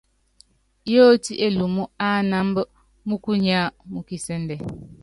Yóoti 0.93 1.33
Elumú 1.45 1.83
ánámb 2.13 2.55
múkunyá 3.07 3.61
mú 3.91 3.99
kisɛ́ndɛ. 4.07 4.55